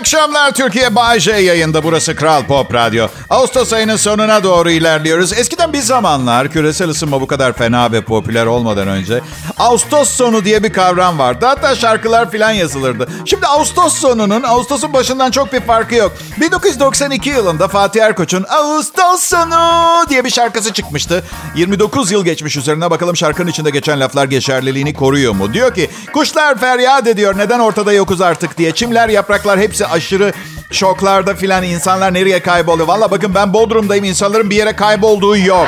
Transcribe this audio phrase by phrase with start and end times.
[0.00, 1.82] Akşamlar Türkiye Bay J yayında.
[1.82, 3.08] Burası Kral Pop Radyo.
[3.30, 5.32] Ağustos ayının sonuna doğru ilerliyoruz.
[5.32, 9.20] Eskiden bir zamanlar küresel ısınma bu kadar fena ve popüler olmadan önce
[9.58, 11.46] Ağustos sonu diye bir kavram vardı.
[11.46, 13.08] Hatta şarkılar filan yazılırdı.
[13.24, 16.12] Şimdi Ağustos sonunun Ağustos'un başından çok bir farkı yok.
[16.40, 21.24] 1992 yılında Fatih Erkoç'un Ağustos sonu diye bir şarkısı çıkmıştı.
[21.56, 25.52] 29 yıl geçmiş üzerine bakalım şarkının içinde geçen laflar geçerliliğini koruyor mu?
[25.52, 28.72] Diyor ki kuşlar feryat ediyor neden ortada yokuz artık diye.
[28.72, 30.32] Çimler yapraklar hepsi aşırı
[30.70, 32.88] şoklarda filan insanlar nereye kayboluyor?
[32.88, 35.66] Valla bakın ben Bodrum'dayım insanların bir yere kaybolduğu yok.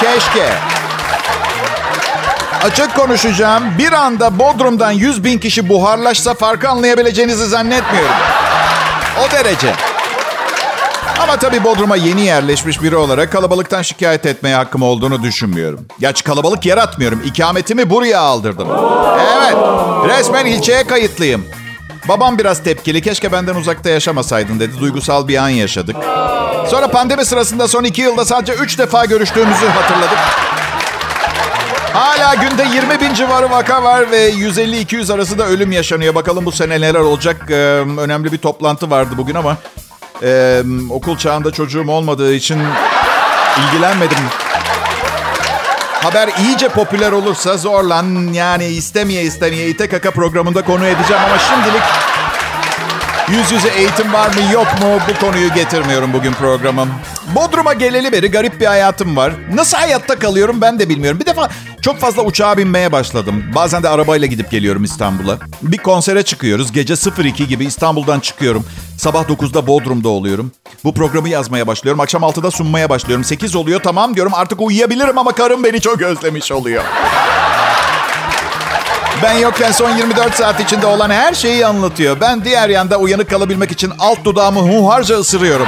[0.00, 0.48] Keşke.
[2.64, 3.64] Açık konuşacağım.
[3.78, 8.14] Bir anda Bodrum'dan 100 bin kişi buharlaşsa farkı anlayabileceğinizi zannetmiyorum.
[9.26, 9.74] O derece.
[11.22, 15.80] Ama tabii Bodrum'a yeni yerleşmiş biri olarak kalabalıktan şikayet etmeye hakkım olduğunu düşünmüyorum.
[16.00, 17.22] Gerçi kalabalık yaratmıyorum.
[17.24, 18.68] İkametimi buraya aldırdım.
[19.36, 19.56] Evet,
[20.08, 21.44] resmen ilçeye kayıtlıyım.
[22.08, 23.02] Babam biraz tepkili.
[23.02, 24.80] Keşke benden uzakta yaşamasaydın dedi.
[24.80, 25.96] Duygusal bir an yaşadık.
[26.70, 30.18] Sonra pandemi sırasında son iki yılda sadece üç defa görüştüğümüzü hatırladık.
[31.92, 36.14] Hala günde 20 bin civarı vaka var ve 150-200 arası da ölüm yaşanıyor.
[36.14, 37.50] Bakalım bu sene neler olacak.
[37.50, 37.54] Ee,
[37.98, 39.56] önemli bir toplantı vardı bugün ama
[40.22, 42.58] e, okul çağında çocuğum olmadığı için
[43.58, 44.18] ilgilenmedim.
[46.02, 51.82] Haber iyice popüler olursa zorlan yani istemeye istemeye ite kaka programında konu edeceğim ama şimdilik
[53.28, 56.88] yüz yüze eğitim var mı yok mu bu konuyu getirmiyorum bugün programım.
[57.34, 59.32] Bodrum'a geleli beri garip bir hayatım var.
[59.54, 61.20] Nasıl hayatta kalıyorum ben de bilmiyorum.
[61.20, 61.48] Bir defa
[61.82, 63.44] çok fazla uçağa binmeye başladım.
[63.54, 65.38] Bazen de arabayla gidip geliyorum İstanbul'a.
[65.62, 66.72] Bir konsere çıkıyoruz.
[66.72, 68.64] Gece 02 gibi İstanbul'dan çıkıyorum.
[69.00, 70.52] Sabah 9'da Bodrum'da oluyorum.
[70.84, 72.00] Bu programı yazmaya başlıyorum.
[72.00, 73.24] Akşam 6'da sunmaya başlıyorum.
[73.24, 76.84] 8 oluyor tamam diyorum artık uyuyabilirim ama karım beni çok özlemiş oluyor.
[79.22, 82.20] Ben yokken son 24 saat içinde olan her şeyi anlatıyor.
[82.20, 85.66] Ben diğer yanda uyanık kalabilmek için alt dudağımı hunharca ısırıyorum.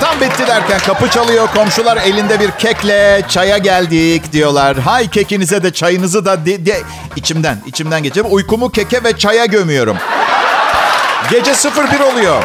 [0.00, 1.48] Tam bitti derken kapı çalıyor.
[1.54, 4.78] Komşular elinde bir kekle çaya geldik diyorlar.
[4.78, 6.80] Hay kekinize de çayınızı da de, de.
[7.16, 9.96] içimden içimden geçip uykumu keke ve çaya gömüyorum.
[11.30, 12.44] Gece 01 oluyor.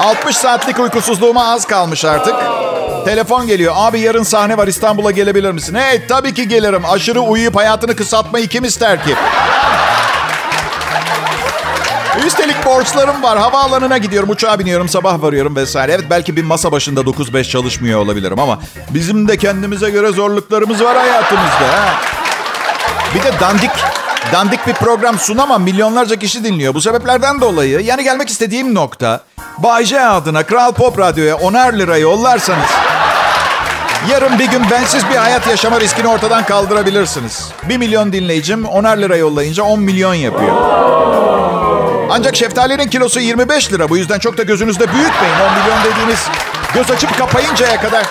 [0.00, 2.34] 60 saatlik uykusuzluğuma az kalmış artık.
[3.04, 3.74] Telefon geliyor.
[3.76, 5.74] Abi yarın sahne var İstanbul'a gelebilir misin?
[5.74, 6.82] Hey tabii ki gelirim.
[6.90, 9.14] Aşırı uyuyup hayatını kısaltmayı kim ister ki?
[12.26, 13.38] Üstelik borçlarım var.
[13.38, 15.92] Havaalanına gidiyorum, uçağa biniyorum, sabah varıyorum vesaire.
[15.92, 18.58] Evet belki bir masa başında 9-5 çalışmıyor olabilirim ama
[18.90, 21.68] bizim de kendimize göre zorluklarımız var hayatımızda.
[21.72, 21.94] Ha?
[23.14, 23.70] Bir de dandik
[24.32, 25.62] dandik bir program sunamam.
[25.62, 26.74] Milyonlarca kişi dinliyor.
[26.74, 29.20] Bu sebeplerden dolayı yani gelmek istediğim nokta
[29.58, 32.70] Bay J adına Kral Pop Radyo'ya 10'er lira yollarsanız
[34.10, 37.48] yarın bir gün bensiz bir hayat yaşama riskini ortadan kaldırabilirsiniz.
[37.68, 40.56] 1 milyon dinleyicim 10'er lira yollayınca 10 milyon yapıyor.
[42.10, 43.88] Ancak şeftalinin kilosu 25 lira.
[43.88, 45.34] Bu yüzden çok da gözünüzde büyütmeyin.
[45.50, 46.18] 10 milyon dediğiniz
[46.74, 48.06] göz açıp kapayıncaya kadar.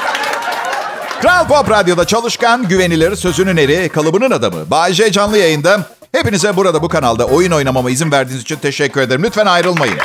[1.22, 4.72] Kral Pop Radyo'da çalışkan, güvenilir, sözünün eri, kalıbının adamı.
[4.72, 5.79] Bay J canlı yayında.
[6.16, 9.24] Hepinize burada bu kanalda oyun oynamama izin verdiğiniz için teşekkür ederim.
[9.24, 9.97] Lütfen ayrılmayın.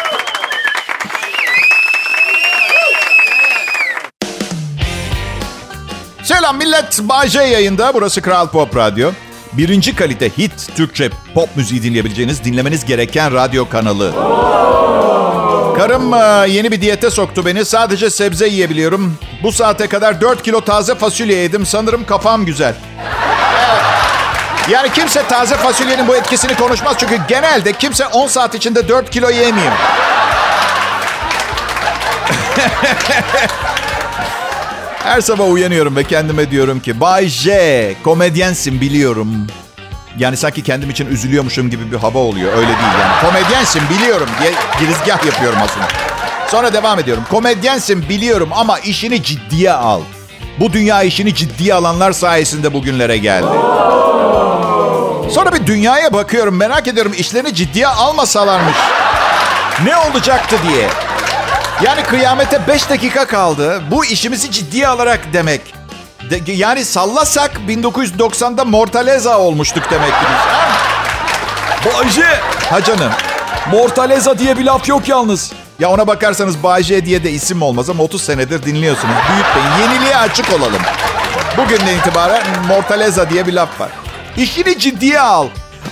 [6.22, 6.98] Selam millet.
[7.02, 7.94] Bay J yayında.
[7.94, 9.10] Burası Kral Pop Radyo.
[9.52, 14.12] Birinci kalite hit Türkçe pop müziği dinleyebileceğiniz, dinlemeniz gereken radyo kanalı.
[15.76, 17.64] Karım e, yeni bir diyete soktu beni.
[17.64, 19.18] Sadece sebze yiyebiliyorum.
[19.42, 21.66] Bu saate kadar 4 kilo taze fasulye yedim.
[21.66, 22.74] Sanırım kafam güzel.
[24.70, 26.96] Yani kimse taze fasulyenin bu etkisini konuşmaz.
[26.98, 29.72] Çünkü genelde kimse 10 saat içinde 4 kilo yemiyor.
[35.04, 39.46] Her sabah uyanıyorum ve kendime diyorum ki Bay J, komedyensin biliyorum.
[40.18, 42.52] Yani sanki kendim için üzülüyormuşum gibi bir hava oluyor.
[42.52, 43.20] Öyle değil yani.
[43.20, 45.86] Komedyensin biliyorum diye girizgah yapıyorum aslında.
[46.50, 47.24] Sonra devam ediyorum.
[47.30, 50.00] Komedyensin biliyorum ama işini ciddiye al.
[50.60, 53.46] Bu dünya işini ciddiye alanlar sayesinde bugünlere geldi.
[55.30, 56.56] Sonra bir dünyaya bakıyorum.
[56.56, 58.76] Merak ediyorum işlerini ciddiye almasalarmış.
[59.84, 60.88] Ne olacaktı diye.
[61.82, 63.82] Yani kıyamete 5 dakika kaldı.
[63.90, 65.60] Bu işimizi ciddiye alarak demek.
[66.30, 71.94] De, yani sallasak 1990'da Mortaleza olmuştuk demek ki biz.
[71.94, 72.40] Bayce.
[72.70, 73.12] Ha canım.
[73.72, 75.52] Mortaleza diye bir laf yok yalnız.
[75.78, 79.14] Ya ona bakarsanız Bayce diye de isim olmaz ama 30 senedir dinliyorsunuz.
[79.28, 79.82] Büyütmeyin.
[79.92, 80.82] Yeniliğe açık olalım.
[81.56, 83.90] Bugünden itibaren Mortaleza diye bir laf var.
[84.38, 85.48] İşini ciddiye al.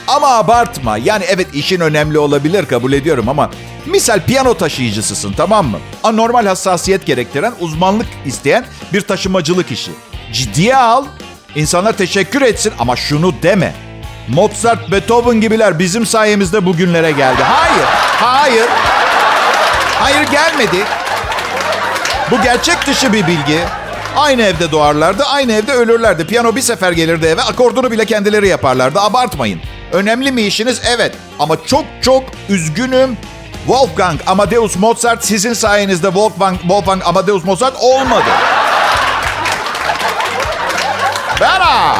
[0.09, 0.99] Ama abartma.
[0.99, 3.51] Yani evet işin önemli olabilir kabul ediyorum ama
[3.87, 5.79] Misal piyano taşıyıcısısın tamam mı?
[6.05, 9.91] Anormal hassasiyet gerektiren, uzmanlık isteyen bir taşımacılık işi.
[10.33, 11.05] Ciddiye al.
[11.55, 13.75] İnsanlar teşekkür etsin ama şunu deme.
[14.29, 17.43] Mozart, Beethoven gibiler bizim sayemizde bugünlere geldi.
[17.43, 17.87] Hayır,
[18.21, 18.67] hayır.
[20.01, 20.85] Hayır gelmedi.
[22.31, 23.59] Bu gerçek dışı bir bilgi.
[24.17, 26.27] Aynı evde doğarlardı, aynı evde ölürlerdi.
[26.27, 29.01] Piyano bir sefer gelirdi eve, akordunu bile kendileri yaparlardı.
[29.01, 29.61] Abartmayın.
[29.93, 30.81] Önemli mi işiniz?
[30.97, 31.13] Evet.
[31.39, 33.17] Ama çok çok üzgünüm.
[33.67, 38.31] Wolfgang Amadeus Mozart sizin sayenizde Wolfgang, Wolfgang Amadeus Mozart olmadı.
[41.41, 41.97] Bera!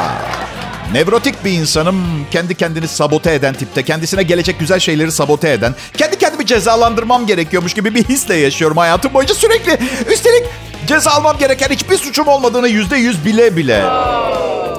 [0.93, 2.27] Nevrotik bir insanım.
[2.31, 3.83] Kendi kendini sabote eden tipte.
[3.83, 5.75] Kendisine gelecek güzel şeyleri sabote eden.
[5.97, 9.79] Kendi kendimi cezalandırmam gerekiyormuş gibi bir hisle yaşıyorum hayatım boyunca sürekli.
[10.13, 10.45] Üstelik
[10.87, 13.85] ceza almam gereken hiçbir suçum olmadığını yüzde yüz bile bile.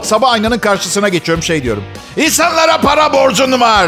[0.04, 1.84] Sabah aynanın karşısına geçiyorum şey diyorum.
[2.18, 3.88] İnsanlara para borcun var.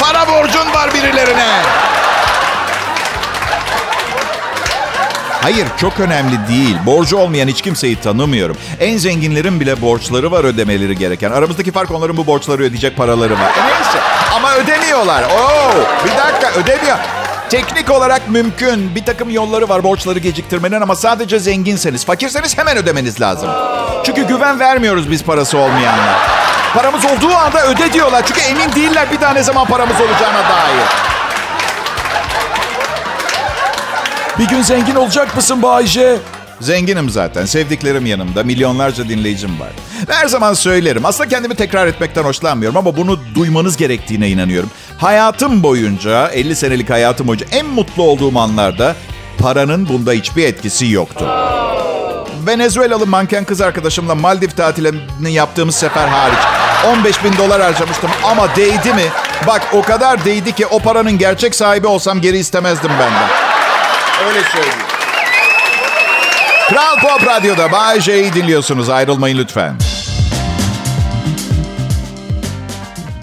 [0.00, 1.62] Para borcun var birilerine.
[5.42, 6.76] Hayır çok önemli değil.
[6.86, 8.56] Borcu olmayan hiç kimseyi tanımıyorum.
[8.80, 11.30] En zenginlerin bile borçları var ödemeleri gereken.
[11.30, 13.50] Aramızdaki fark onların bu borçları ödeyecek paraları var.
[13.58, 13.98] E neyse
[14.36, 15.22] ama ödemiyorlar.
[15.22, 15.70] Oo,
[16.04, 16.96] bir dakika ödemiyor.
[17.50, 18.94] Teknik olarak mümkün.
[18.94, 23.50] Bir takım yolları var borçları geciktirmenin ama sadece zenginseniz, fakirseniz hemen ödemeniz lazım.
[24.04, 26.16] Çünkü güven vermiyoruz biz parası olmayanlar.
[26.74, 28.22] Paramız olduğu anda öde diyorlar.
[28.26, 30.86] Çünkü emin değiller bir daha ne zaman paramız olacağına dair.
[34.38, 36.18] Bir gün zengin olacak mısın Bayce?
[36.60, 37.44] Zenginim zaten.
[37.44, 38.42] Sevdiklerim yanımda.
[38.42, 39.68] Milyonlarca dinleyicim var.
[40.08, 41.04] Her zaman söylerim.
[41.06, 44.70] Aslında kendimi tekrar etmekten hoşlanmıyorum ama bunu duymanız gerektiğine inanıyorum.
[44.98, 48.96] Hayatım boyunca, 50 senelik hayatım boyunca en mutlu olduğum anlarda
[49.38, 51.26] paranın bunda hiçbir etkisi yoktu.
[52.46, 56.38] Venezuelalı manken kız arkadaşımla Maldiv tatilini yaptığımız sefer hariç
[56.86, 59.04] 15 bin dolar harcamıştım ama değdi mi?
[59.46, 63.28] Bak o kadar değdi ki o paranın gerçek sahibi olsam geri istemezdim benden.
[64.28, 64.85] Öyle söyleyeyim.
[66.68, 68.88] Kral Pop Radyo'da Bay J'yi dinliyorsunuz.
[68.88, 69.74] Ayrılmayın lütfen.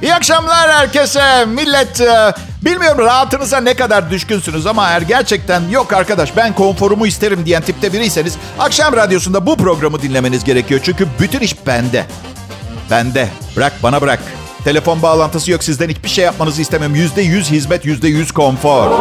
[0.01, 1.45] İyi akşamlar herkese.
[1.45, 7.45] Millet e, bilmiyorum rahatınıza ne kadar düşkünsünüz ama eğer gerçekten yok arkadaş ben konforumu isterim
[7.45, 10.81] diyen tipte biriyseniz akşam radyosunda bu programı dinlemeniz gerekiyor.
[10.83, 12.05] Çünkü bütün iş bende.
[12.91, 13.29] Bende.
[13.55, 14.19] Bırak bana bırak.
[14.63, 16.95] Telefon bağlantısı yok sizden hiçbir şey yapmanızı istemem.
[16.95, 18.91] Yüzde yüz hizmet, yüzde yüz konfor.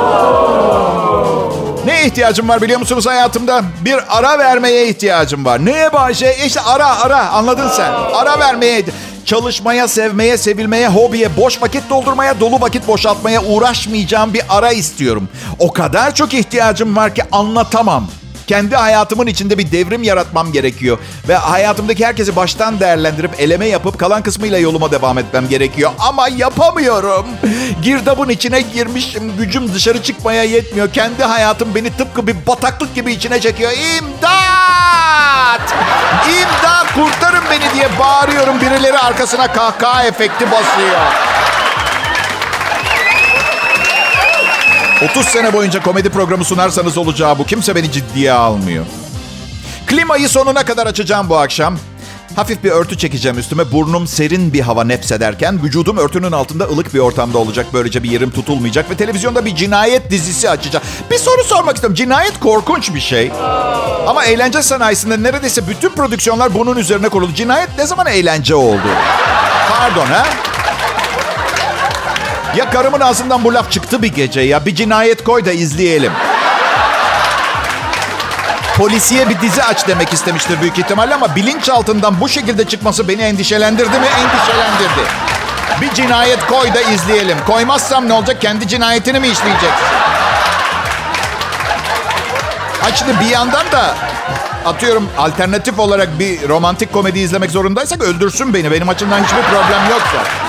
[1.87, 3.63] Ne ihtiyacım var biliyor musunuz hayatımda?
[3.85, 5.65] Bir ara vermeye ihtiyacım var.
[5.65, 6.37] Neye Bayşe?
[6.47, 7.93] İşte ara ara anladın sen.
[8.15, 8.85] Ara vermeye,
[9.25, 15.29] çalışmaya, sevmeye, sevilmeye, hobiye, boş vakit doldurmaya, dolu vakit boşaltmaya uğraşmayacağım bir ara istiyorum.
[15.59, 18.07] O kadar çok ihtiyacım var ki anlatamam.
[18.53, 20.99] Kendi hayatımın içinde bir devrim yaratmam gerekiyor.
[21.29, 25.91] Ve hayatımdaki herkesi baştan değerlendirip eleme yapıp kalan kısmıyla yoluma devam etmem gerekiyor.
[25.99, 27.27] Ama yapamıyorum.
[27.83, 29.37] Girdabın içine girmişim.
[29.37, 30.93] Gücüm dışarı çıkmaya yetmiyor.
[30.93, 33.73] Kendi hayatım beni tıpkı bir bataklık gibi içine çekiyor.
[33.73, 35.75] İmdat!
[36.29, 36.95] İmdat!
[36.95, 38.61] Kurtarın beni diye bağırıyorum.
[38.61, 41.01] Birileri arkasına kahkaha efekti basıyor.
[45.05, 47.47] 30 sene boyunca komedi programı sunarsanız olacağı bu.
[47.47, 48.85] Kimse beni ciddiye almıyor.
[49.87, 51.79] Klimayı sonuna kadar açacağım bu akşam.
[52.37, 53.73] Hafif bir örtü çekeceğim üstüme.
[53.73, 57.67] Burnum serin bir hava nepsederken vücudum örtünün altında ılık bir ortamda olacak.
[57.73, 60.85] Böylece bir yerim tutulmayacak ve televizyonda bir cinayet dizisi açacağım.
[61.11, 61.95] Bir soru sormak istiyorum.
[61.95, 63.33] Cinayet korkunç bir şey.
[64.07, 67.35] Ama eğlence sanayisinde neredeyse bütün prodüksiyonlar bunun üzerine kuruldu.
[67.35, 68.89] Cinayet ne zaman eğlence oldu?
[69.71, 70.27] Pardon ha?
[72.57, 74.67] Ya karımın ağzından bu laf çıktı bir gece ya.
[74.67, 76.13] Bir cinayet koy da izleyelim.
[78.77, 83.99] Polisiye bir dizi aç demek istemiştir büyük ihtimalle ama bilinçaltından bu şekilde çıkması beni endişelendirdi
[83.99, 84.07] mi?
[84.07, 85.09] Endişelendirdi.
[85.81, 87.39] Bir cinayet koy da izleyelim.
[87.47, 88.41] Koymazsam ne olacak?
[88.41, 89.87] Kendi cinayetini mi işleyeceksin?
[92.81, 93.95] Ha bir yandan da
[94.67, 98.71] atıyorum alternatif olarak bir romantik komedi izlemek zorundaysak öldürsün beni.
[98.71, 100.42] Benim açımdan hiçbir problem yoksa.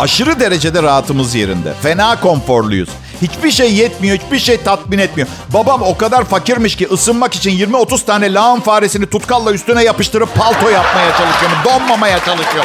[0.00, 1.72] Aşırı derecede rahatımız yerinde.
[1.82, 2.88] Fena konforluyuz.
[3.22, 5.28] Hiçbir şey yetmiyor, hiçbir şey tatmin etmiyor.
[5.48, 10.68] Babam o kadar fakirmiş ki ısınmak için 20-30 tane lağım faresini tutkalla üstüne yapıştırıp palto
[10.68, 11.50] yapmaya çalışıyor.
[11.64, 12.64] Donmamaya çalışıyor.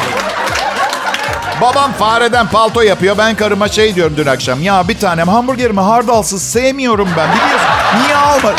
[1.62, 3.18] Babam fareden palto yapıyor.
[3.18, 4.62] Ben karıma şey diyorum dün akşam.
[4.62, 7.30] Ya bir tanem hamburgerimi hardalsız sevmiyorum ben.
[7.32, 7.70] Biliyorsun.
[8.04, 8.54] Niye alma?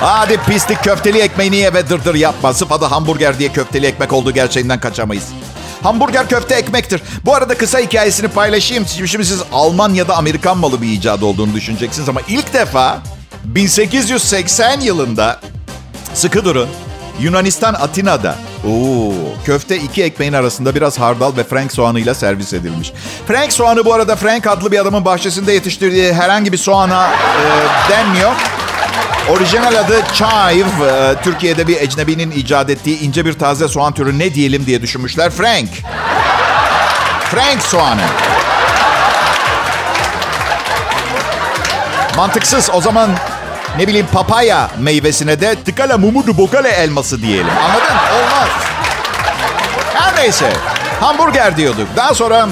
[0.00, 2.54] Hadi pislik köfteli ekmeğini ye ve dırdır yapma.
[2.54, 5.24] Sırf adı hamburger diye köfteli ekmek olduğu gerçeğinden kaçamayız.
[5.82, 7.02] Hamburger köfte ekmektir.
[7.24, 8.86] Bu arada kısa hikayesini paylaşayım.
[8.86, 12.98] Şimdi siz Alman ya da Amerikan malı bir icat olduğunu düşüneceksiniz ama ilk defa
[13.44, 15.40] 1880 yılında
[16.14, 16.68] sıkı durun.
[17.20, 18.36] Yunanistan Atina'da.
[18.68, 19.12] Oo,
[19.44, 22.92] köfte iki ekmeğin arasında biraz hardal ve frank soğanıyla servis edilmiş.
[23.26, 28.32] Frank soğanı bu arada Frank adlı bir adamın bahçesinde yetiştirdiği herhangi bir soğana e, denmiyor.
[29.30, 30.86] Orijinal adı chive.
[30.86, 35.30] E, Türkiye'de bir ecnebinin icat ettiği ince bir taze soğan türü ne diyelim diye düşünmüşler.
[35.30, 35.68] Frank.
[37.30, 38.02] Frank soğanı.
[42.16, 42.70] Mantıksız.
[42.74, 43.10] O zaman
[43.78, 47.50] ne bileyim papaya meyvesine de tıkala mumudu bokale elması diyelim.
[47.64, 47.96] Anladın?
[48.14, 48.48] Olmaz.
[49.94, 50.52] Her neyse.
[51.00, 51.88] Hamburger diyorduk.
[51.96, 52.48] Daha sonra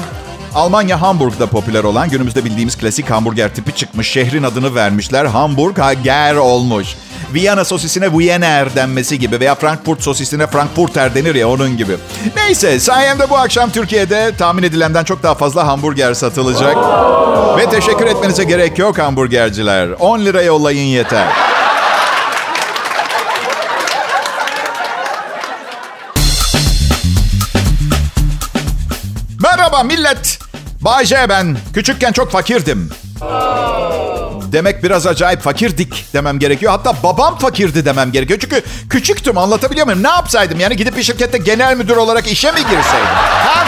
[0.55, 4.09] Almanya Hamburg'da popüler olan günümüzde bildiğimiz klasik hamburger tipi çıkmış.
[4.09, 5.25] Şehrin adını vermişler.
[5.25, 6.87] Hamburg Hager olmuş.
[7.33, 11.97] Viyana sosisine Wiener denmesi gibi veya Frankfurt sosisine Frankfurter denir ya onun gibi.
[12.35, 16.77] Neyse sayemde bu akşam Türkiye'de tahmin edilenden çok daha fazla hamburger satılacak.
[17.57, 19.89] Ve teşekkür etmenize gerek yok hamburgerciler.
[19.99, 21.27] 10 lira yollayın yeter.
[29.43, 30.40] Merhaba millet.
[30.81, 31.57] Bayce ben.
[31.73, 32.89] Küçükken çok fakirdim.
[34.51, 36.71] Demek biraz acayip fakirdik demem gerekiyor.
[36.71, 38.39] Hatta babam fakirdi demem gerekiyor.
[38.39, 40.03] Çünkü küçüktüm anlatabiliyor muyum?
[40.03, 40.59] Ne yapsaydım?
[40.59, 43.05] Yani gidip bir şirkette genel müdür olarak işe mi girseydim?
[43.45, 43.65] Ha?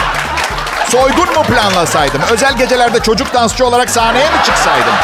[0.88, 2.20] Soygun mu planlasaydım?
[2.32, 4.94] Özel gecelerde çocuk dansçı olarak sahneye mi çıksaydım?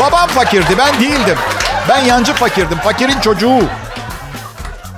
[0.00, 1.38] Babam fakirdi, ben değildim.
[1.88, 3.62] Ben yancı fakirdim, fakirin çocuğu.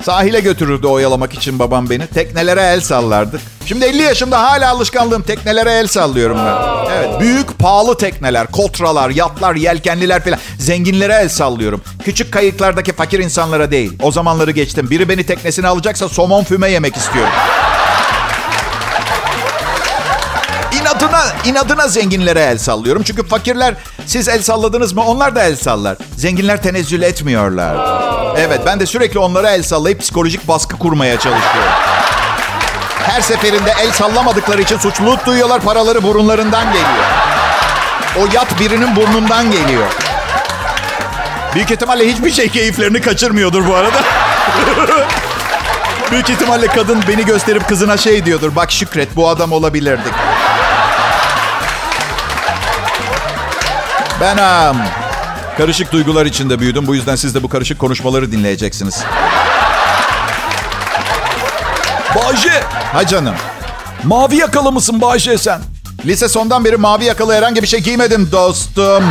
[0.05, 2.07] Sahile götürürdü oyalamak için babam beni.
[2.07, 3.41] Teknelere el sallardık.
[3.67, 6.87] Şimdi 50 yaşımda hala alışkanlığım teknelere el sallıyorum ben.
[6.97, 10.39] Evet, büyük pahalı tekneler, kotralar, yatlar, yelkenliler falan.
[10.59, 11.83] Zenginlere el sallıyorum.
[12.05, 13.93] Küçük kayıklardaki fakir insanlara değil.
[14.03, 14.91] O zamanları geçtim.
[14.91, 17.33] Biri beni teknesine alacaksa somon füme yemek istiyorum.
[20.81, 23.03] İnadına, inadına zenginlere el sallıyorum.
[23.03, 23.75] Çünkü fakirler
[24.07, 25.97] siz el salladınız mı onlar da el sallar.
[26.17, 27.77] Zenginler tenezzül etmiyorlar.
[28.39, 31.73] Evet ben de sürekli onlara el sallayıp psikolojik baskı kurmaya çalışıyorum.
[33.07, 35.61] Her seferinde el sallamadıkları için suçluluk duyuyorlar.
[35.61, 37.05] Paraları burunlarından geliyor.
[38.19, 39.87] O yat birinin burnundan geliyor.
[41.55, 44.03] Büyük ihtimalle hiçbir şey keyiflerini kaçırmıyordur bu arada.
[46.11, 48.57] Büyük ihtimalle kadın beni gösterip kızına şey diyordur.
[48.57, 50.13] Bak Şükret bu adam olabilirdik.
[54.21, 54.77] Ben um,
[55.59, 56.87] karışık duygular içinde büyüdüm.
[56.87, 59.05] Bu yüzden siz de bu karışık konuşmaları dinleyeceksiniz.
[62.17, 62.63] Bayce.
[62.93, 63.35] Ha canım.
[64.05, 65.61] Mavi yakalı mısın Bayce sen?
[66.05, 69.05] Lise sondan beri mavi yakalı herhangi bir şey giymedim dostum.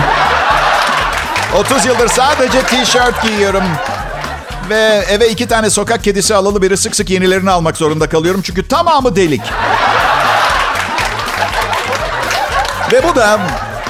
[1.59, 3.63] 30 yıldır sadece tişört giyiyorum.
[4.69, 8.41] Ve eve iki tane sokak kedisi alalı biri sık sık yenilerini almak zorunda kalıyorum.
[8.41, 9.41] Çünkü tamamı delik.
[12.91, 13.39] Ve bu da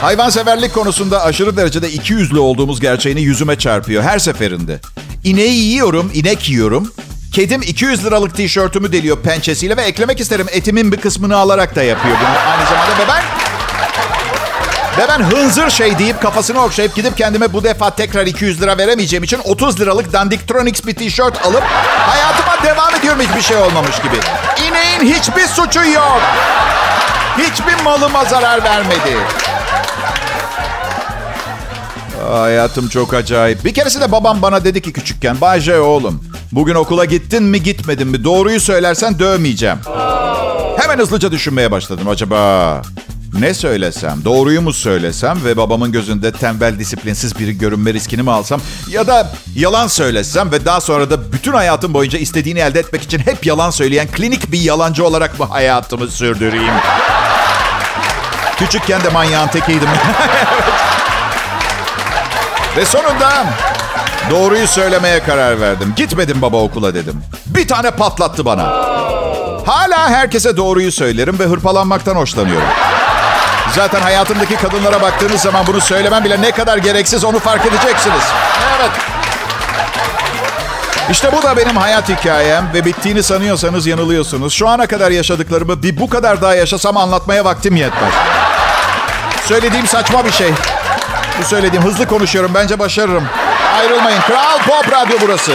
[0.02, 4.80] hayvanseverlik konusunda aşırı derecede iki yüzlü olduğumuz gerçeğini yüzüme çarpıyor her seferinde.
[5.24, 6.92] İneği yiyorum, inek yiyorum.
[7.36, 12.18] Kedim 200 liralık tişörtümü deliyor pençesiyle ve eklemek isterim etimin bir kısmını alarak da yapıyor
[12.20, 12.92] bunu aynı zamanda.
[12.92, 13.24] Ve ben
[14.98, 19.24] ve ben hınzır şey deyip kafasını okşayıp gidip kendime bu defa tekrar 200 lira veremeyeceğim
[19.24, 21.64] için 30 liralık Dandiktronics bir tişört alıp
[22.08, 24.16] hayatıma devam ediyorum hiçbir şey olmamış gibi.
[24.68, 26.22] İneğin hiçbir suçu yok.
[27.38, 29.18] Hiçbir malıma zarar vermedi.
[32.32, 33.66] Hayatım çok acayip.
[33.66, 38.24] Bir keresinde babam bana dedi ki küçükken, Bayce oğlum, bugün okula gittin mi gitmedin mi?
[38.24, 39.78] Doğruyu söylersen dövmeyeceğim.
[40.78, 42.08] Hemen hızlıca düşünmeye başladım.
[42.10, 42.82] Acaba
[43.40, 44.26] ne söylesem?
[44.26, 48.62] Doğruyu mu söylesem ve babamın gözünde tembel, disiplinsiz biri görünme riskini mi alsam?
[48.90, 53.20] Ya da yalan söylesem ve daha sonra da bütün hayatım boyunca istediğini elde etmek için
[53.20, 56.74] hep yalan söyleyen klinik bir yalancı olarak mı hayatımı sürdüreyim?
[58.58, 59.90] Küçükken de manyağın tekiydim.
[62.78, 63.46] Ve sonunda
[64.30, 65.94] doğruyu söylemeye karar verdim.
[65.96, 67.22] Gitmedim baba okula dedim.
[67.46, 68.64] Bir tane patlattı bana.
[69.66, 72.68] Hala herkese doğruyu söylerim ve hırpalanmaktan hoşlanıyorum.
[73.76, 78.24] Zaten hayatımdaki kadınlara baktığınız zaman bunu söylemem bile ne kadar gereksiz onu fark edeceksiniz.
[78.80, 78.92] Evet.
[81.12, 84.54] İşte bu da benim hayat hikayem ve bittiğini sanıyorsanız yanılıyorsunuz.
[84.54, 88.14] Şu ana kadar yaşadıklarımı bir bu kadar daha yaşasam anlatmaya vaktim yetmez.
[89.46, 90.52] Söylediğim saçma bir şey.
[91.40, 92.52] Bu söylediğim hızlı konuşuyorum.
[92.54, 93.24] Bence başarırım.
[93.80, 94.22] Ayrılmayın.
[94.22, 95.52] Kral Pop Radyo burası.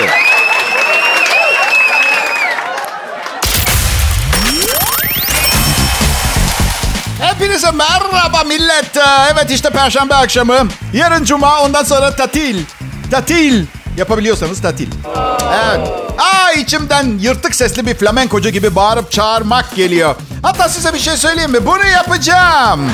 [7.21, 8.97] Hepinize merhaba millet.
[9.33, 10.69] Evet işte perşembe akşamı.
[10.93, 12.65] Yarın cuma ondan sonra tatil.
[13.11, 13.67] Tatil.
[13.97, 14.89] Yapabiliyorsanız tatil.
[15.65, 15.89] Evet.
[16.19, 20.15] Aa içimden yırtık sesli bir flamenkocu gibi bağırıp çağırmak geliyor.
[20.43, 21.67] Hatta size bir şey söyleyeyim mi?
[21.67, 22.91] Bunu yapacağım.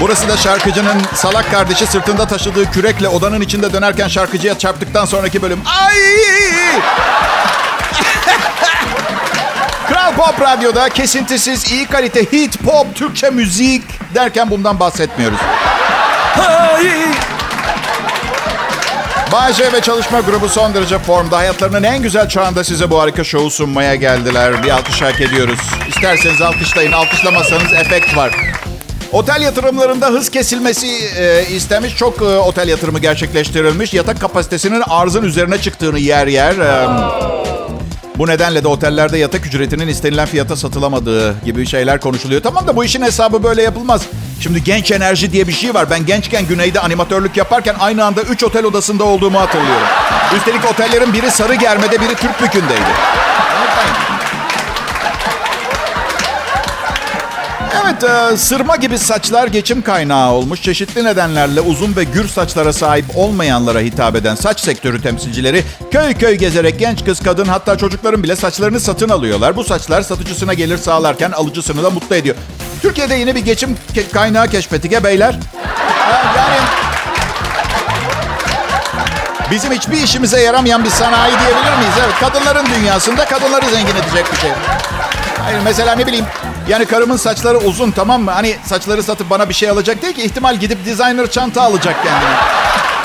[0.00, 5.60] Burası da şarkıcının salak kardeşi sırtında taşıdığı kürekle odanın içinde dönerken şarkıcıya çarptıktan sonraki bölüm.
[5.84, 5.96] Ay!
[9.88, 15.38] Kral Pop Radyo'da kesintisiz, iyi kalite hit, pop, Türkçe müzik derken bundan bahsetmiyoruz.
[19.32, 21.36] Bayce ve çalışma grubu son derece formda.
[21.36, 24.62] Hayatlarının en güzel çağında size bu harika şovu sunmaya geldiler.
[24.62, 25.58] Bir alkış hak ediyoruz.
[25.88, 26.92] İsterseniz alkışlayın.
[26.92, 28.30] Alkışlamasanız efekt var.
[29.12, 30.86] Otel yatırımlarında hız kesilmesi
[31.18, 31.96] e, istemiş.
[31.96, 33.94] Çok e, otel yatırımı gerçekleştirilmiş.
[33.94, 36.52] Yatak kapasitesinin arzın üzerine çıktığını yer yer.
[36.58, 36.88] E,
[38.18, 42.42] bu nedenle de otellerde yatak ücretinin istenilen fiyata satılamadığı gibi şeyler konuşuluyor.
[42.42, 44.02] Tamam da bu işin hesabı böyle yapılmaz.
[44.40, 45.90] Şimdi genç enerji diye bir şey var.
[45.90, 49.86] Ben gençken güneyde animatörlük yaparken aynı anda 3 otel odasında olduğumu hatırlıyorum.
[50.36, 52.38] Üstelik otellerin biri sarı germede, biri Türk
[57.82, 60.62] Evet, e, sırma gibi saçlar geçim kaynağı olmuş.
[60.62, 66.34] Çeşitli nedenlerle uzun ve gür saçlara sahip olmayanlara hitap eden saç sektörü temsilcileri köy köy
[66.34, 69.56] gezerek genç kız, kadın hatta çocukların bile saçlarını satın alıyorlar.
[69.56, 72.36] Bu saçlar satıcısına gelir sağlarken alıcısını da mutlu ediyor.
[72.82, 75.38] Türkiye'de yeni bir geçim ke- kaynağı keşfettik ya beyler.
[76.36, 76.56] Yani
[79.50, 81.94] bizim hiçbir işimize yaramayan bir sanayi diyebilir miyiz?
[82.04, 84.50] Evet, kadınların dünyasında kadınları zengin edecek bir şey.
[85.44, 86.24] Hayır, mesela ne bileyim
[86.68, 88.30] yani karımın saçları uzun tamam mı?
[88.30, 92.30] Hani saçları satıp bana bir şey alacak değil ki ihtimal gidip designer çanta alacak kendine.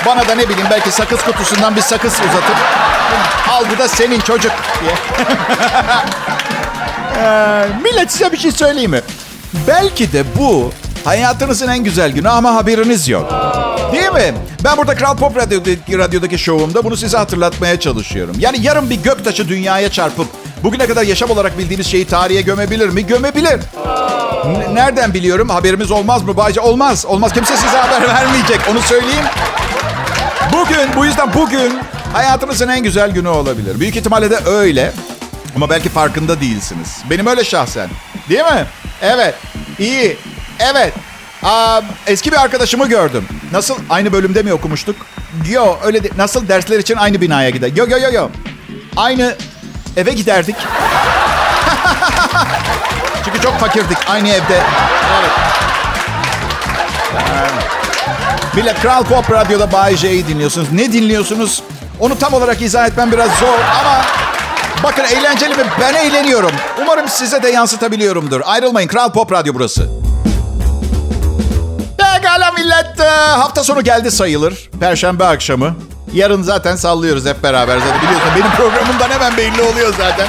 [0.05, 2.55] Bana da ne bileyim belki sakız kutusundan bir sakız uzatıp
[3.51, 4.51] al bu da senin çocuk
[4.81, 4.93] diye.
[7.23, 9.01] Ee, millet size bir şey söyleyeyim mi?
[9.67, 10.71] Belki de bu
[11.05, 13.33] hayatınızın en güzel günü ama haberiniz yok.
[13.93, 14.33] Değil mi?
[14.63, 18.35] Ben burada Kral Pop Radyo'daki, radyodaki şovumda bunu size hatırlatmaya çalışıyorum.
[18.39, 20.27] Yani yarın bir göktaşı dünyaya çarpıp
[20.63, 23.07] bugüne kadar yaşam olarak bildiğiniz şeyi tarihe gömebilir mi?
[23.07, 23.59] Gömebilir.
[24.45, 25.49] N- nereden biliyorum?
[25.49, 26.61] Haberimiz olmaz mı Bayce?
[26.61, 27.05] Olmaz.
[27.05, 27.33] Olmaz.
[27.33, 28.59] Kimse size haber vermeyecek.
[28.71, 29.25] Onu söyleyeyim.
[30.53, 31.73] Bugün, bu yüzden bugün
[32.13, 33.79] hayatınızın en güzel günü olabilir.
[33.79, 34.91] Büyük ihtimalle de öyle.
[35.55, 36.97] Ama belki farkında değilsiniz.
[37.09, 37.89] Benim öyle şahsen.
[38.29, 38.65] Değil mi?
[39.01, 39.35] Evet.
[39.79, 40.17] İyi.
[40.59, 40.93] Evet.
[41.43, 43.25] Aa, eski bir arkadaşımı gördüm.
[43.51, 43.75] Nasıl?
[43.89, 44.95] Aynı bölümde mi okumuştuk?
[45.49, 46.13] Yo öyle değil.
[46.17, 47.71] Nasıl dersler için aynı binaya gider?
[47.75, 48.29] Yo yo yo yo.
[48.97, 49.35] Aynı
[49.97, 50.55] eve giderdik.
[53.25, 54.61] Çünkü çok fakirdik aynı evde.
[57.39, 57.51] Evet.
[58.55, 60.67] Millet Kral Pop Radyo'da Bay J'yi dinliyorsunuz.
[60.71, 61.63] Ne dinliyorsunuz?
[61.99, 64.01] Onu tam olarak izah etmem biraz zor ama
[64.83, 66.51] bakın eğlenceli ve ben eğleniyorum.
[66.81, 68.41] Umarım size de yansıtabiliyorumdur.
[68.45, 69.89] Ayrılmayın Kral Pop Radyo burası.
[71.97, 72.99] Pekala millet.
[72.99, 73.03] Ee,
[73.37, 74.69] Hafta sonu geldi sayılır.
[74.79, 75.75] Perşembe akşamı.
[76.13, 77.77] Yarın zaten sallıyoruz hep beraber.
[77.77, 80.27] Zaten biliyorsun benim programımdan hemen belli oluyor zaten.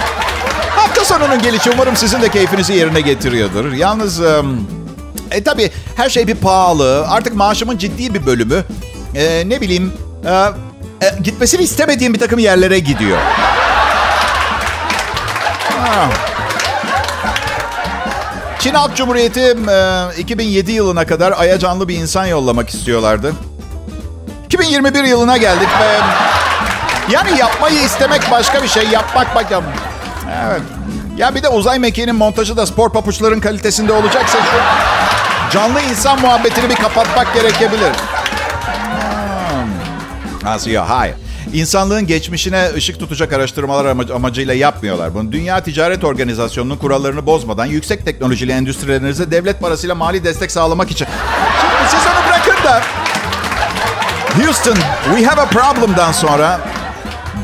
[0.76, 3.72] Hafta sonunun gelişi umarım sizin de keyfinizi yerine getiriyordur.
[3.72, 4.20] Yalnız
[5.32, 7.08] e tabii her şey bir pahalı.
[7.08, 8.64] Artık maaşımın ciddi bir bölümü
[9.14, 9.92] e, ne bileyim
[10.26, 10.30] e,
[11.06, 13.18] e, gitmesini istemediğim bir takım yerlere gidiyor.
[15.80, 16.08] Ha.
[18.60, 23.32] Çin Halk Cumhuriyeti e, 2007 yılına kadar Ay'a canlı bir insan yollamak istiyorlardı.
[24.52, 25.98] 2021 yılına geldik ve
[27.12, 29.62] yani yapmayı istemek başka bir şey, yapmak bak ya.
[30.46, 30.60] Evet.
[31.16, 34.56] Ya bir de uzay mekiğinin montajı da spor papuçların kalitesinde olacaksa şu
[35.52, 37.90] canlı insan muhabbetini bir kapatmak gerekebilir.
[39.50, 39.68] Hmm.
[40.42, 40.88] Nasıl ya?
[40.88, 41.14] Hayır.
[41.52, 45.14] İnsanlığın geçmişine ışık tutacak araştırmalar amacı- amacıyla yapmıyorlar.
[45.14, 51.06] Bunu Dünya Ticaret Organizasyonu'nun kurallarını bozmadan yüksek teknolojili endüstrilerinize devlet parasıyla mali destek sağlamak için.
[51.60, 52.82] Şimdi siz onu bırakın da
[54.36, 54.76] Houston,
[55.14, 56.60] we have a problem'dan sonra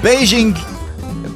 [0.05, 0.57] Beijing,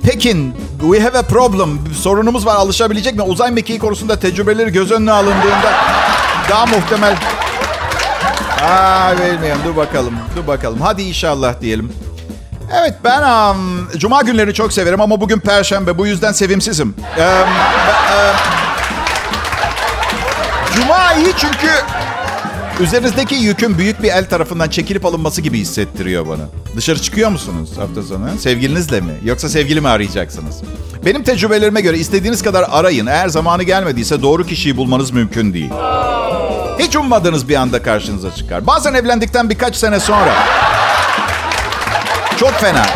[0.03, 1.79] Pekin, we have a problem.
[1.95, 3.23] Sorunumuz var alışabilecek mi?
[3.23, 5.73] Uzay mekiği konusunda tecrübeleri göz önüne alındığında
[6.51, 7.17] daha muhtemel.
[8.63, 10.15] Aa bilmiyorum dur bakalım.
[10.37, 10.81] Dur bakalım.
[10.81, 11.93] Hadi inşallah diyelim.
[12.81, 16.95] Evet ben um, cuma günlerini çok severim ama bugün perşembe bu yüzden sevimsizim.
[17.19, 18.37] Um, um,
[20.75, 21.69] cuma iyi çünkü
[22.83, 26.43] üzerinizdeki yükün büyük bir el tarafından çekilip alınması gibi hissettiriyor bana.
[26.77, 28.39] Dışarı çıkıyor musunuz hafta sonu?
[28.39, 29.13] Sevgilinizle mi?
[29.25, 30.63] Yoksa sevgili mi arayacaksınız?
[31.05, 33.07] Benim tecrübelerime göre istediğiniz kadar arayın.
[33.07, 35.71] Eğer zamanı gelmediyse doğru kişiyi bulmanız mümkün değil.
[36.79, 38.67] Hiç ummadığınız bir anda karşınıza çıkar.
[38.67, 40.35] Bazen evlendikten birkaç sene sonra.
[42.37, 42.87] Çok fena.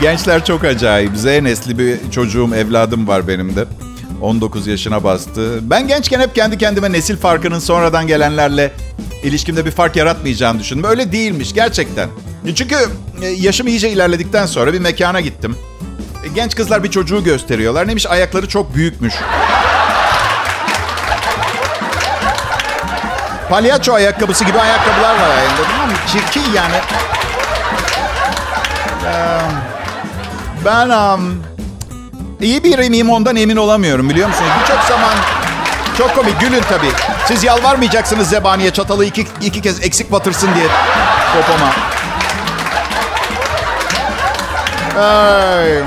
[0.00, 1.16] Gençler çok acayip.
[1.16, 3.64] Z nesli bir çocuğum, evladım var benim de.
[4.22, 5.58] 19 yaşına bastı.
[5.62, 8.72] Ben gençken hep kendi kendime nesil farkının sonradan gelenlerle
[9.22, 10.84] ilişkimde bir fark yaratmayacağını düşündüm.
[10.84, 12.08] Öyle değilmiş gerçekten.
[12.54, 12.76] Çünkü
[13.22, 15.56] e, yaşım iyice ilerledikten sonra bir mekana gittim.
[16.34, 17.86] genç kızlar bir çocuğu gösteriyorlar.
[17.86, 19.14] Neymiş ayakları çok büyükmüş.
[23.50, 25.62] Palyaço ayakkabısı gibi ayakkabılar var ayağında?
[26.12, 26.74] Çirkin yani.
[30.64, 31.42] Ben um,
[32.42, 34.50] iyi bir miyim ondan emin olamıyorum biliyor musunuz?
[34.62, 35.14] Birçok zaman
[35.98, 36.90] çok komik gülün tabii.
[37.28, 40.66] Siz yalvarmayacaksınız zebaniye çatalı iki, iki kez eksik batırsın diye
[41.34, 41.72] popoma.
[45.04, 45.82] Ay.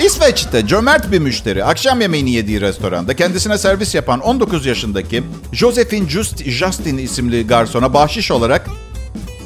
[0.00, 6.44] İsveç'te cömert bir müşteri akşam yemeğini yediği restoranda kendisine servis yapan 19 yaşındaki Josephine Just,
[6.44, 8.66] Justin isimli garsona bahşiş olarak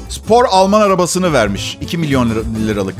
[0.09, 1.77] spor Alman arabasını vermiş.
[1.81, 2.95] 2 milyon liralık.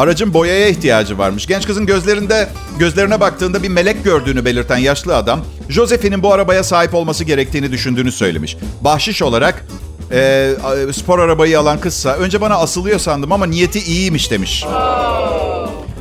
[0.00, 1.46] Aracın boyaya ihtiyacı varmış.
[1.46, 6.94] Genç kızın gözlerinde gözlerine baktığında bir melek gördüğünü belirten yaşlı adam, Josephine'in bu arabaya sahip
[6.94, 8.56] olması gerektiğini düşündüğünü söylemiş.
[8.80, 9.66] Bahşiş olarak
[10.12, 10.50] e,
[10.92, 14.64] spor arabayı alan kızsa önce bana asılıyor sandım ama niyeti iyiymiş demiş.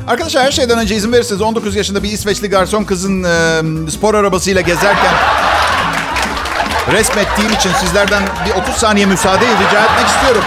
[0.08, 4.62] Arkadaşlar her şeyden önce izin verirseniz 19 yaşında bir İsveçli garson kızın e, spor arabasıyla
[4.62, 5.14] gezerken
[6.92, 10.44] resmettiğim için sizlerden bir 30 saniye müsaade rica etmek istiyorum.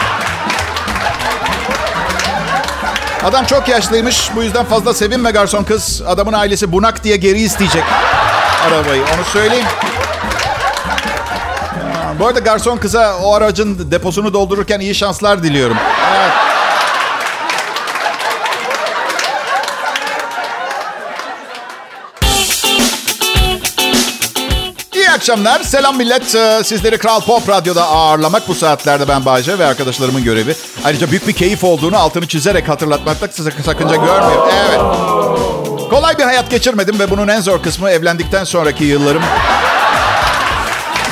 [3.25, 4.31] Adam çok yaşlıymış.
[4.37, 6.03] Bu yüzden fazla sevinme garson kız.
[6.07, 7.85] Adamın ailesi bunak diye geri isteyecek
[8.69, 9.03] arabayı.
[9.03, 9.67] Onu söyleyeyim.
[12.19, 15.77] Bu arada garson kıza o aracın deposunu doldururken iyi şanslar diliyorum.
[16.17, 16.52] Evet.
[25.23, 25.61] Akşamlar.
[25.61, 26.35] Selam millet.
[26.35, 30.55] Ee, sizleri Kral Pop Radyo'da ağırlamak bu saatlerde ben Bayce ve arkadaşlarımın görevi.
[30.85, 33.29] Ayrıca büyük bir keyif olduğunu altını çizerek hatırlatmakta
[33.65, 34.49] sakınca görmüyorum.
[34.69, 34.81] Evet.
[35.91, 39.23] Kolay bir hayat geçirmedim ve bunun en zor kısmı evlendikten sonraki yıllarım.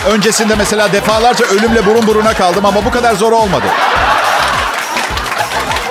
[0.06, 3.66] Öncesinde mesela defalarca ölümle burun buruna kaldım ama bu kadar zor olmadı.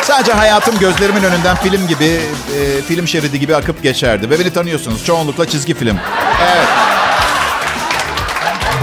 [0.01, 2.21] Sadece hayatım gözlerimin önünden film gibi,
[2.59, 4.29] e, film şeridi gibi akıp geçerdi.
[4.29, 5.05] Ve beni tanıyorsunuz.
[5.05, 5.99] Çoğunlukla çizgi film.
[6.41, 6.88] Evet.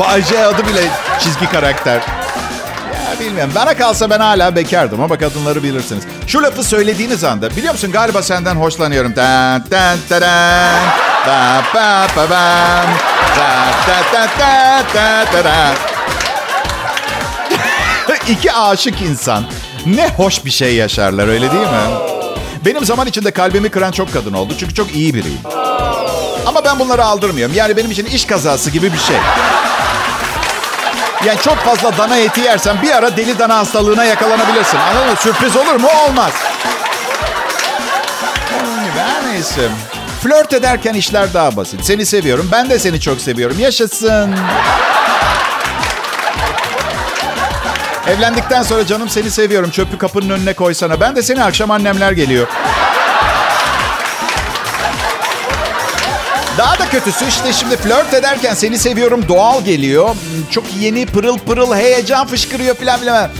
[0.01, 0.81] Bayce adı bile
[1.21, 1.95] çizgi karakter.
[1.97, 3.53] Ya bilmiyorum.
[3.55, 6.05] Bana kalsa ben hala bekardım ama kadınları bilirsiniz.
[6.27, 9.15] Şu lafı söylediğiniz anda biliyor musun galiba senden hoşlanıyorum.
[9.15, 10.83] Tan, tan, taran.
[11.27, 12.87] Ba, ba, ba, bam.
[13.37, 15.75] Ta, ta, ta, ta, ta, ta.
[18.29, 19.45] İki aşık insan
[19.87, 21.97] ne hoş bir şey yaşarlar öyle değil mi?
[22.65, 25.39] Benim zaman içinde kalbimi kıran çok kadın oldu çünkü çok iyi biriyim.
[26.47, 27.55] Ama ben bunları aldırmıyorum.
[27.55, 29.17] Yani benim için iş kazası gibi bir şey.
[31.27, 34.79] Yani çok fazla dana eti yersen bir ara deli dana hastalığına yakalanabilirsin.
[34.79, 35.17] Anladın mı?
[35.17, 35.89] Sürpriz olur mu?
[36.09, 36.33] Olmaz.
[38.97, 39.69] Ben neyse.
[40.23, 41.85] Flört ederken işler daha basit.
[41.85, 42.49] Seni seviyorum.
[42.53, 43.59] Ben de seni çok seviyorum.
[43.59, 44.35] Yaşasın.
[48.09, 49.71] Evlendikten sonra canım seni seviyorum.
[49.71, 51.01] Çöpü kapının önüne koysana.
[51.01, 52.47] Ben de seni akşam annemler geliyor.
[56.59, 60.17] Daha da kötüsü işte şimdi flört ederken seni seviyorum doğal geliyor.
[60.51, 63.31] Çok yeni pırıl pırıl heyecan fışkırıyor filan filan.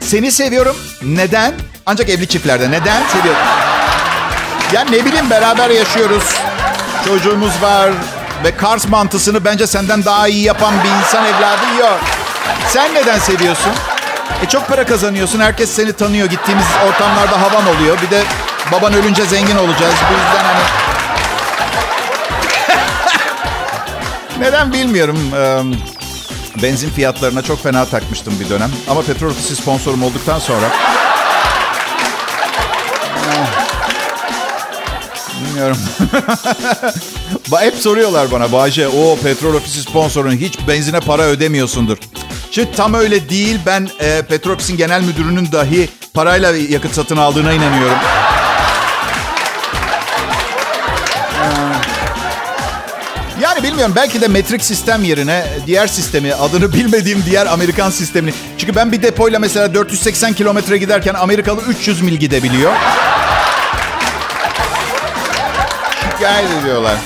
[0.00, 0.76] Seni seviyorum.
[1.02, 1.54] Neden?
[1.86, 2.70] Ancak evli çiftlerde.
[2.70, 3.42] Neden seviyorum?
[4.72, 6.24] Ya ne bileyim beraber yaşıyoruz.
[7.04, 7.90] Çocuğumuz var.
[8.44, 12.00] Ve Kars mantısını bence senden daha iyi yapan bir insan evladı yok.
[12.68, 13.72] Sen neden seviyorsun?
[14.42, 15.40] E çok para kazanıyorsun.
[15.40, 16.26] Herkes seni tanıyor.
[16.26, 17.98] Gittiğimiz ortamlarda havan oluyor.
[18.02, 18.22] Bir de
[18.72, 19.94] baban ölünce zengin olacağız.
[20.10, 20.89] Bu yüzden hani...
[24.40, 25.18] neden bilmiyorum.
[26.62, 28.70] Benzin fiyatlarına çok fena takmıştım bir dönem.
[28.88, 30.70] Ama petrol ofisi sponsorum olduktan sonra...
[35.44, 35.76] Bilmiyorum.
[37.60, 41.98] Hep soruyorlar bana Bahçe, o petrol ofisi sponsorun hiç benzine para ödemiyorsundur.
[42.50, 43.58] Şimdi tam öyle değil.
[43.66, 47.98] Ben e, petrol ofisinin genel müdürünün dahi parayla yakıt satın aldığına inanıyorum.
[53.80, 58.34] Bilmiyorum belki de metrik sistem yerine diğer sistemi adını bilmediğim diğer Amerikan sistemini.
[58.58, 62.72] Çünkü ben bir depoyla mesela 480 kilometre giderken Amerikalı 300 mil gidebiliyor.
[66.00, 66.96] Şikayet ediyorlar.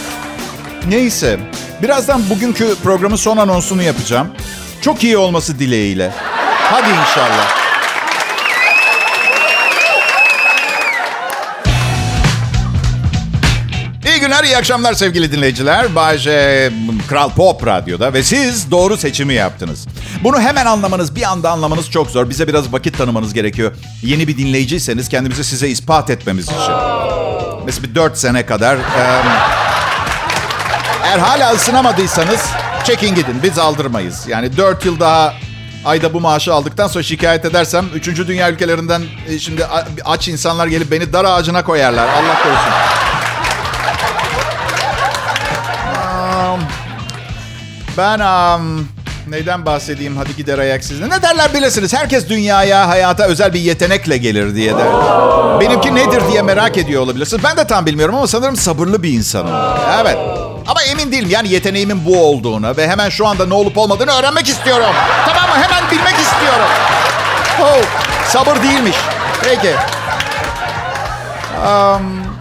[0.88, 1.38] Neyse.
[1.82, 4.28] Birazdan bugünkü programın son anonsunu yapacağım.
[4.80, 6.12] Çok iyi olması dileğiyle.
[6.70, 7.63] Hadi inşallah.
[14.44, 15.94] İyi günler, iyi akşamlar sevgili dinleyiciler.
[15.94, 16.72] Bayce
[17.08, 19.86] Kral Pop Radyo'da ve siz doğru seçimi yaptınız.
[20.24, 22.30] Bunu hemen anlamanız, bir anda anlamanız çok zor.
[22.30, 23.72] Bize biraz vakit tanımanız gerekiyor.
[24.02, 26.74] Yeni bir dinleyiciyseniz kendimizi size ispat etmemiz için.
[27.66, 28.78] Mesela bir dört sene kadar...
[31.04, 32.40] eğer hala ısınamadıysanız
[32.86, 33.42] çekin gidin.
[33.42, 34.24] Biz aldırmayız.
[34.28, 35.34] Yani dört yıl daha
[35.84, 38.06] ayda bu maaşı aldıktan sonra şikayet edersem 3.
[38.06, 39.66] dünya ülkelerinden e, şimdi
[40.04, 42.08] aç insanlar gelip beni dar ağacına koyarlar.
[42.08, 42.72] Allah korusun.
[47.98, 48.88] Ben um,
[49.28, 50.16] neyden bahsedeyim?
[50.16, 51.10] Hadi gider ayak sizle.
[51.10, 51.94] Ne derler bilirsiniz.
[51.94, 54.86] Herkes dünyaya, hayata özel bir yetenekle gelir diye der.
[55.60, 57.44] Benimki nedir diye merak ediyor olabilirsiniz.
[57.44, 59.50] Ben de tam bilmiyorum ama sanırım sabırlı bir insanım.
[60.02, 60.16] Evet.
[60.66, 64.48] Ama emin değilim yani yeteneğimin bu olduğuna ve hemen şu anda ne olup olmadığını öğrenmek
[64.48, 64.94] istiyorum.
[65.26, 65.64] Tamam mı?
[65.64, 66.68] Hemen bilmek istiyorum.
[67.62, 67.82] Oh,
[68.28, 68.96] sabır değilmiş.
[69.42, 69.74] Peki.
[71.66, 72.33] Um,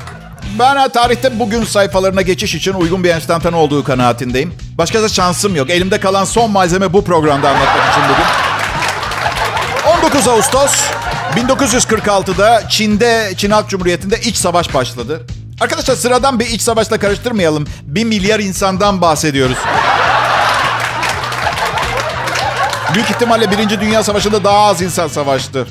[0.60, 4.54] ben tarihte bugün sayfalarına geçiş için uygun bir enstantan olduğu kanaatindeyim.
[4.78, 5.70] Başka da şansım yok.
[5.70, 8.26] Elimde kalan son malzeme bu programda anlatmak için bugün.
[9.98, 10.82] 19 Ağustos
[11.36, 15.22] 1946'da Çin'de, Çin Halk Cumhuriyeti'nde iç savaş başladı.
[15.62, 17.68] Arkadaşlar sıradan bir iç savaşla karıştırmayalım.
[17.84, 19.58] Bir milyar insandan bahsediyoruz.
[22.94, 25.68] Büyük ihtimalle Birinci Dünya Savaşı'nda daha az insan savaştı.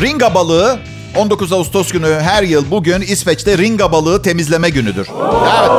[0.00, 0.78] Ringa balığı
[1.16, 5.08] 19 Ağustos günü her yıl bugün İsveç'te ringa balığı temizleme günüdür.
[5.60, 5.70] Evet.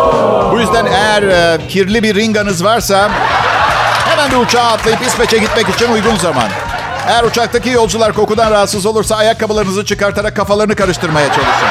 [0.51, 3.11] Bu yüzden eğer e, kirli bir ringanız varsa
[4.09, 6.49] hemen bir uçağa atlayıp İsveç'e gitmek için uygun zaman.
[7.07, 11.67] Eğer uçaktaki yolcular kokudan rahatsız olursa ayakkabılarınızı çıkartarak kafalarını karıştırmaya çalışın.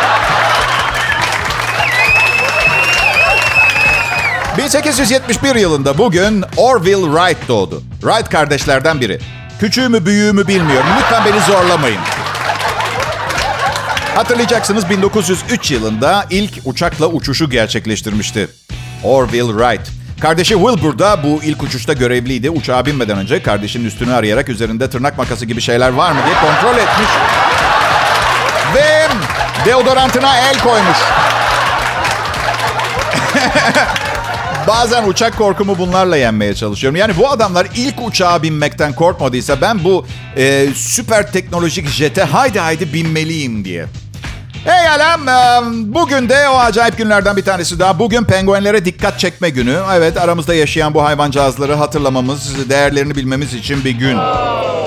[4.59, 7.83] 1871 yılında bugün Orville Wright doğdu.
[8.01, 9.19] Wright kardeşlerden biri.
[9.61, 10.87] Küçüğümü büyüğümü bilmiyorum.
[10.99, 12.01] Lütfen beni zorlamayın.
[14.15, 18.49] Hatırlayacaksınız 1903 yılında ilk uçakla uçuşu gerçekleştirmişti.
[19.05, 19.91] Orville Wright.
[20.21, 22.51] Kardeşi Wilbur da bu ilk uçuşta görevliydi.
[22.51, 26.79] Uçağa binmeden önce kardeşinin üstünü arayarak üzerinde tırnak makası gibi şeyler var mı diye kontrol
[26.79, 27.09] etmiş.
[28.75, 29.09] Ve
[29.67, 30.97] deodorantına el koymuş.
[34.69, 36.97] Bazen uçak korkumu bunlarla yenmeye çalışıyorum.
[36.97, 42.93] Yani bu adamlar ilk uçağa binmekten korkmadıysa ben bu e, süper teknolojik jete haydi haydi
[42.93, 43.87] binmeliyim diye.
[44.65, 45.27] Hey alem,
[45.95, 47.99] bugün de o acayip günlerden bir tanesi daha.
[47.99, 49.79] Bugün penguenlere dikkat çekme günü.
[49.95, 54.17] Evet, aramızda yaşayan bu hayvancağızları hatırlamamız, değerlerini bilmemiz için bir gün.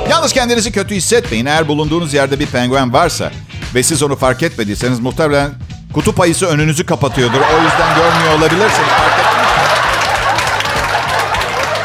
[0.10, 1.46] Yalnız kendinizi kötü hissetmeyin.
[1.46, 3.32] Eğer bulunduğunuz yerde bir penguen varsa
[3.76, 5.50] ve siz onu fark etmediyseniz muhtemelen
[5.94, 7.40] kutup ayısı önünüzü kapatıyordur.
[7.40, 8.90] O yüzden görmüyor olabilirsiniz.
[8.90, 9.26] Fark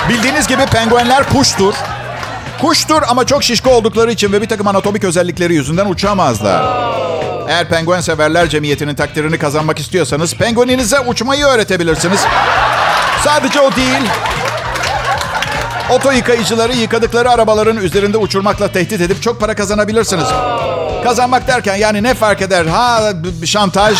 [0.08, 1.74] Bildiğiniz gibi penguenler kuştur.
[2.60, 6.90] Kuştur ama çok şişko oldukları için ve bir takım anatomik özellikleri yüzünden uçamazlar.
[7.50, 12.20] Eğer penguen severler cemiyetinin takdirini kazanmak istiyorsanız pengueninize uçmayı öğretebilirsiniz.
[13.24, 14.02] Sadece o değil.
[15.90, 20.28] Oto yıkayıcıları yıkadıkları arabaların üzerinde uçurmakla tehdit edip çok para kazanabilirsiniz.
[21.04, 22.66] Kazanmak derken yani ne fark eder?
[22.66, 23.12] Ha
[23.44, 23.98] şantaj.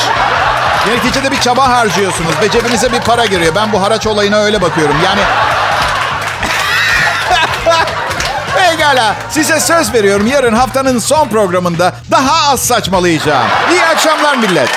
[0.89, 3.55] Neticede bir çaba harcıyorsunuz ve cebinize bir para giriyor.
[3.55, 4.97] Ben bu haraç olayına öyle bakıyorum.
[5.05, 5.21] Yani
[8.91, 9.17] Pekala.
[9.31, 13.49] Size söz veriyorum yarın haftanın son programında daha az saçmalayacağım.
[13.73, 14.69] İyi akşamlar millet.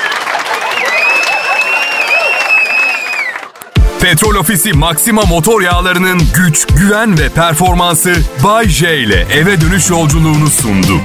[4.00, 10.48] Petrol Ofisi Maxima motor yağlarının güç, güven ve performansı Bay J ile eve dönüş yolculuğunu
[10.48, 11.00] sundu.